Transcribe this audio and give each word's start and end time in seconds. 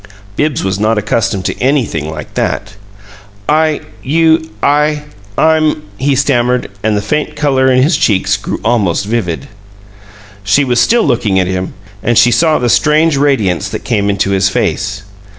Bibbs 0.35 0.63
was 0.63 0.79
not 0.79 0.97
accustomed 0.97 1.45
to 1.45 1.61
anything 1.61 2.09
like 2.09 2.33
that. 2.33 2.73
"I 3.47 3.81
you 4.01 4.49
I 4.63 5.03
I'm" 5.37 5.83
he 6.07 6.15
stammered, 6.15 6.71
and 6.81 6.97
the 6.97 7.03
faint 7.03 7.35
color 7.35 7.71
in 7.71 7.83
his 7.83 7.95
cheeks 7.97 8.35
grew 8.35 8.59
almost 8.65 9.05
vivid. 9.05 9.47
She 10.43 10.63
was 10.63 10.81
still 10.81 11.03
looking 11.03 11.37
at 11.39 11.45
him, 11.45 11.75
and 12.01 12.17
she 12.17 12.31
saw 12.31 12.57
the 12.57 12.67
strange 12.67 13.15
radiance 13.15 13.69
that 13.69 13.83
came 13.83 14.09
into 14.09 14.31
his 14.31 14.49
face. 14.49 15.03